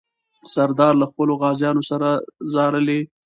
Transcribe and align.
سردار 0.53 0.93
له 1.01 1.05
خپلو 1.11 1.33
غازیانو 1.41 1.81
سره 1.91 2.09
ځارلې. 2.53 2.99